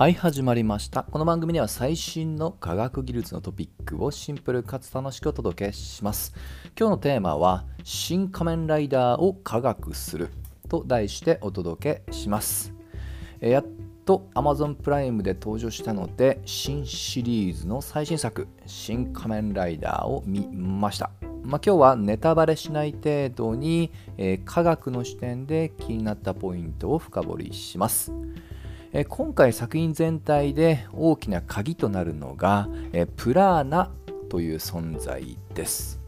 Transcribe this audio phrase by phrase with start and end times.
[0.00, 1.02] はい始まりました。
[1.02, 6.32] この番組では最新の科学技術のトピックをシンプルかつ楽しくお届けします。
[6.74, 10.30] 今日のテーマは新仮面ライダーを科学する
[10.70, 12.72] と題してお届けします。
[13.40, 13.66] やっ
[14.06, 21.10] と Amazon プライムで登場したので新シリーズの最新作新仮面ライダーを見ました。
[21.42, 28.14] まあ、今日はネタバレしない程度に、えー、科学の視点で気になったポイントを深掘りします。
[28.92, 33.92] え今回作品全体で大きな鍵となるのが、えプラーナ
[34.28, 36.00] という存在です。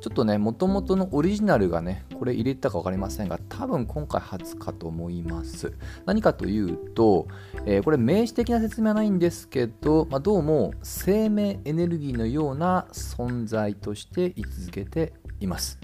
[0.00, 5.72] ちょっとね、もともとのオリジナルがね、これ入れたか分かりませんが、多分今回初かと思います。
[6.04, 7.26] 何かというと、
[7.64, 15.78] えー、これ名詞的な説明はないんですけど、まあ、どうも生命エネルギーのような存在として位置づけています。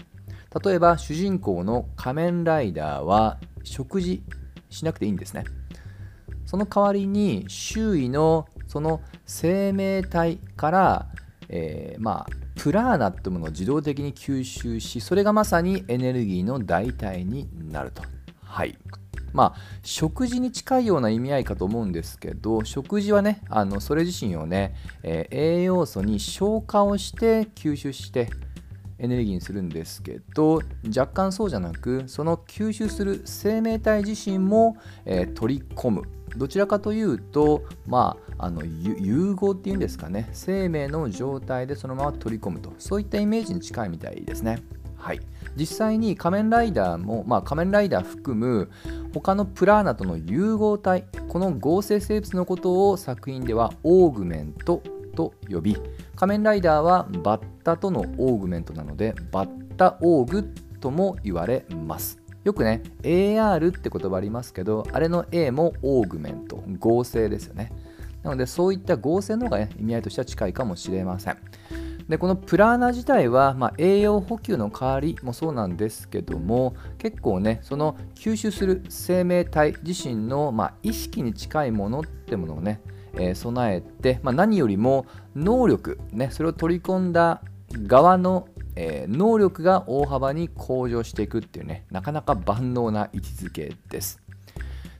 [0.63, 4.23] 例えば、主人公の仮面ライダーは食事
[4.69, 5.45] しなくていいんですね。
[6.53, 11.07] その代わりに周囲のその生命体から、
[11.49, 18.03] えー、まあプラーナってものを自動的に吸収しそれがまさにエネルギーの代替になると。
[18.43, 18.77] はい
[19.31, 28.29] まあ、食事に近いような意味合いかと思うんですけど食事はねあのそれ自身をね、えー、栄養素に消化をして吸収して
[29.03, 36.03] エネルギーにするんですけど若干そうじゃなくその吸収する生命体自身も、えー、取り込む。
[36.37, 40.29] どちらかというと、まあ、あの融合っていうんですかね。
[40.31, 42.73] 生命の状態でそのまま取り込むと。
[42.79, 44.63] そういったイメージに近いみたいですね。
[45.03, 45.19] はい、
[45.57, 48.71] 実際に仮面ライダーも、まあ、仮面ライダー含む
[49.13, 54.81] 他のプラーナとの融合体この合成生物のことを作品ではオーグメント
[55.15, 55.77] と呼び
[56.15, 62.19] 仮面ライダーはバッタとのオーグメントなのでバッタオーグとも言われます。
[62.43, 67.71] よくね AR って言葉ありますけどあれの A もオーグメント合成ですよね。
[68.21, 71.37] なのでそういった合成の方が、ね、意味合いとしては近いかもしれません。
[72.09, 82.81] でこのプラーナ自体は、まあ、栄養補給の代わりもそうなんですけども結構ねその吸収する生命体自身の、まあ、意識に近いものってものをね、
[83.15, 85.05] えー、備えて、まあ、何よりも
[85.35, 87.41] 能力、ね、それを取り込んだ
[87.87, 94.19] 側のえー、能力が大幅に向上していくっていうねなかなか万能な位置づけです。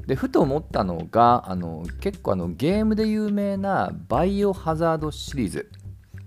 [0.05, 5.71] でふと思ったのがあの結構あのゲームで有名なバイオハザードシリーズ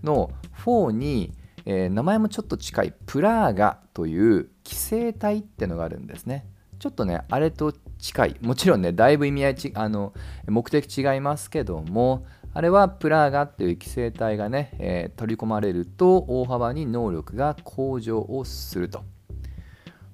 [0.02, 0.30] の
[0.64, 1.32] 4に、
[1.64, 6.46] えー、名前もちょっと近いプラーガという寄生体ってのがあるんですね。
[6.78, 10.12] ちょっとねあれと近いもちろんねだいぶ意味合いちあの
[10.46, 19.04] 目的違いますけどもあれはプラーガっていう寄生体がね、えー、取り込まれると大幅に能力が向上をすると。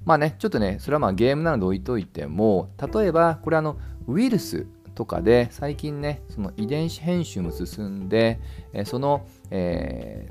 [0.04, 3.76] まあね、ちょっとね、それはまあゲームなので置いといても、例えばこれあの
[4.08, 8.40] ウイルスとかで最近ね、その遺伝子編集も進んで、
[8.72, 10.28] えその、え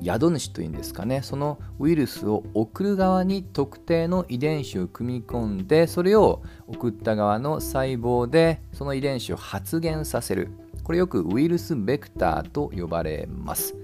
[0.00, 10.50] ー、宿主というんですかね、そのウイルスを送る側に特定の遺伝子を組み込んで、それを送った側の細胞でその遺伝子を発現させる。
[10.82, 13.74] これよくウイルスベクターと呼ばれます。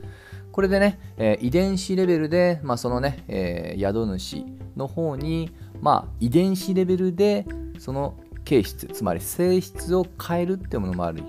[0.53, 4.45] これでね、えー、遺伝子レベルで、まあ、そのね、えー、宿主
[4.77, 7.47] の方に、まあ、遺伝子レベルで
[7.79, 8.15] その
[8.45, 11.23] 形質、つまり性質を変えるっていうものもある。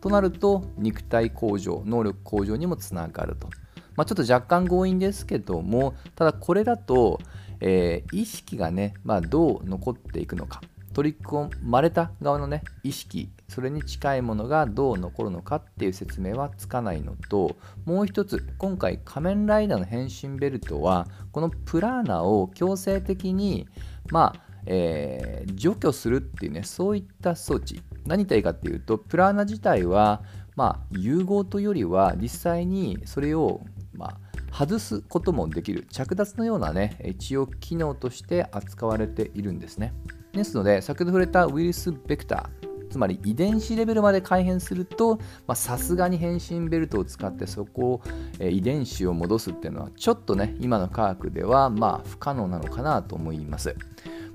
[0.00, 3.48] となると、肉体向上、能力向上にもつながると。
[3.96, 7.20] まあ、ちょっと若干強引ですけども、ただこれだと、
[7.60, 10.60] えー、意識がね、まあ、どう残っていくのか。
[10.92, 23.66] 取り込まれた側のね意識それに近いものがどう残るのかっていう説明はつかないのともう一つ今回仮面ライダーの変身ベルトはこのプラーナを強制的に
[24.10, 30.22] まあえー、除去するっていうねそういった装置何言いたいかっていうとプラーナ自体は
[30.54, 33.60] まあ融合というよりは実際にそれを
[33.94, 34.18] まあ
[34.52, 39.94] 外すこともできる着脱のようなね一応機能として扱われているんですね。
[40.32, 45.18] ですので、先ほど触れたウイルスベクター、つまり遺伝子レベルまで改変すると、
[45.54, 48.02] さすがに変身ベルトを使ってそこを、
[48.38, 53.76] えー、遺伝子を戻すっていうのは、ちょっとね、今の科学ではまあ不可能なのかなと思います。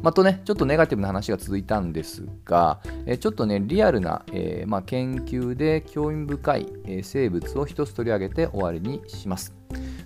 [0.01, 9.55] まとね、ちょっとネガティブな話が続いたんですが、えちょっとね、リアルな、えー、まあ、研究で興味深い、え生物を一つ取り上げて終わりにします。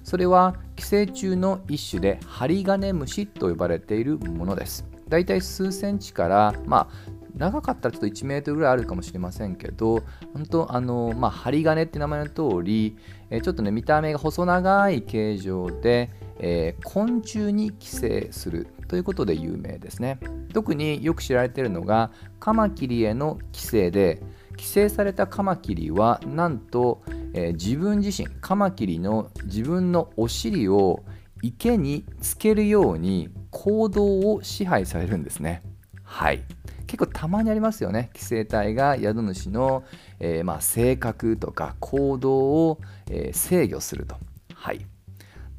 [0.03, 4.85] それは寄生虫の一種でハリガネムシと呼ばれているものです。
[5.09, 10.03] 大体数センチから、まあ、長かったらちょっと1メートルぐらいあるかもしれませんけど、
[10.33, 12.97] 本当、あの、まあ、針金って名前の通り、
[13.29, 16.09] え、ちょっとね、見た目が細長い形状で、
[16.39, 20.19] えー、昆虫に寄生するということで有名ですね。
[20.51, 22.11] 特によく知られているのが、
[22.41, 24.21] カマキリへの寄生で、
[24.57, 27.01] 寄生されたカマキリはなんと、
[27.33, 31.05] えー、自分自身カマキリの自分のお尻を
[31.41, 35.63] 池につけるように行動を支配されるんですね。
[36.03, 36.43] はい
[36.85, 39.85] 結構たまにありますよね寄生体が宿主の、
[40.19, 44.17] えー、まあ、性格とか行動を、えー、制御すると。
[44.53, 44.85] はい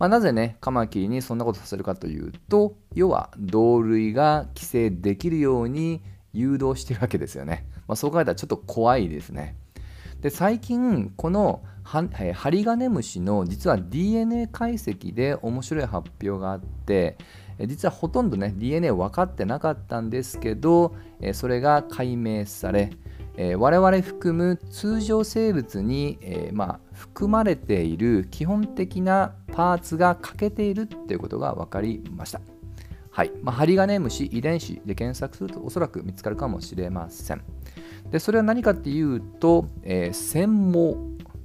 [0.03, 6.03] まあ、なぜねカマキリにそんなことさせるかというと要は同類が寄生できるように
[6.33, 7.69] 誘導してるわけですよね。
[7.87, 9.55] まあ、そう考えたらちょっと怖いですね。
[10.21, 12.03] で最近このハ
[12.51, 17.17] リガネムシの実は DNA 解析で面白い発表があって
[17.61, 20.97] 実はほとんどね DNA 分かってなかったんですけど
[21.33, 22.91] それが解明され
[23.59, 26.19] 我々含む通常生物に、
[26.53, 32.41] まあ、含まれている基本的なパーツが欠けているっていうことが分かりました。
[33.11, 37.43] はいまあ、ハリガネムシ遺伝子で検索するとおそらく見つかるかもしれません。
[38.11, 40.97] でそれは何かっていうと、えー、線毛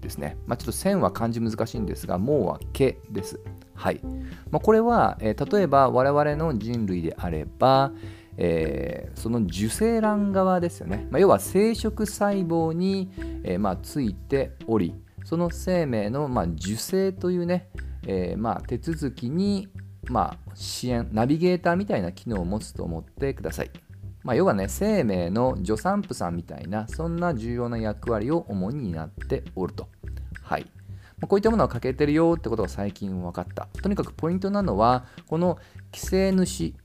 [0.01, 0.37] ですね。
[0.45, 3.39] まあ、ちょっと線は漢字難しいんですが、毛は毛です。
[3.73, 3.99] はい
[4.49, 7.91] まあ、これは、えー、例えば我々の人類であれば、
[8.37, 11.07] えー、その受精卵側ですよね。
[11.11, 13.11] まあ、要は生殖細胞に、
[13.43, 14.93] えー、まあ、ついており、
[15.23, 17.69] その生命の、まあ、受精というね、
[18.05, 19.67] えー、ま、手続きに、
[20.09, 23.71] ま、支援、ナビゲーターみたいな機能を持つと思ってください。
[24.23, 29.87] ま、要はね、生命の助産婦さんみたいな、そんな重要な役割を主に担っておると。
[30.41, 30.65] はい。
[31.27, 33.67] こういったものは欠けてるよってことが最近分かった。
[33.81, 35.57] とにかくポイントなのは、この
[35.91, 36.75] 寄生主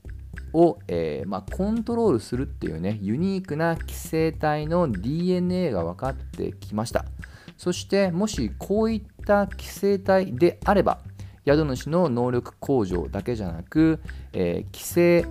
[0.53, 7.05] を、えー、まあ、コントロールするっていうね、ユニークな寄生体の DNA が分かってきました。
[7.57, 10.99] そして、もしこういった寄生体であれば、
[11.45, 13.99] 宿主の能力向上だけじゃなく、
[14.31, 15.25] えー、寄生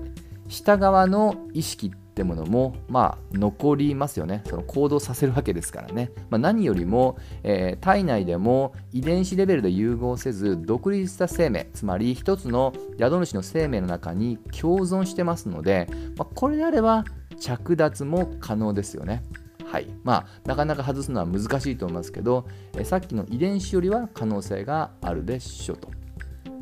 [0.48, 1.92] した側の意識
[2.22, 17.04] ってものも、まあ、残りますよねその行動させるわけですからね、まあ、何よりも、えー、体内でも遺伝子レベルで融合せず独立した生命つまり一つの宿主の生命の中に共存してますので、まあ、これであれば
[17.40, 19.22] 着脱も可能ですよね。
[19.64, 22.46] はいまあ、なかなか外すのは難しいと思いますけど、
[22.76, 26.01] えさっきの遺伝子よりは可能性があるでしょうと。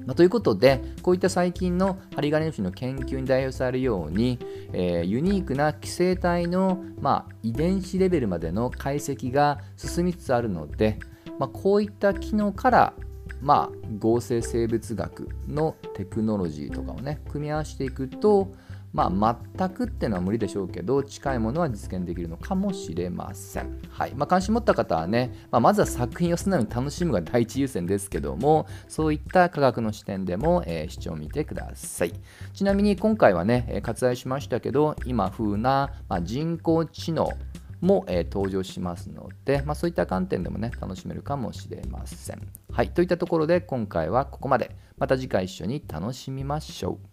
[0.07, 4.39] まあ、ということで、こういった最近の針金虫の研究に代表されるように、
[4.73, 10.99] えー、ユニークな寄生体の、まあ、遺伝子レベルまでの解析が進みつつあるので、
[11.39, 12.93] まあ、こういった機能から、
[13.41, 18.53] まあ、合成生物学のテクノロジーとかをね組み合わせていくと、
[18.93, 23.81] まあ、全くっていうのは無理でしょうけど、近いものは実現できるのかもしれません。
[23.91, 32.13] はいまあ、関心持った方はね、まあ、まずは作品を素直に楽しむが第一優先ですけども、そういった科学の視点でも、えー、視聴を見てください。
[32.53, 37.31] ちなみに今回はね、割愛しましたけど、今風な、まあ、人工知能、
[37.81, 42.41] も、えー、登場しますので、まあ、そういった観点でもね楽しめるかもしれません。
[42.71, 47.10] はいといったところで今回はここまでまた次回一緒に楽しみましょう。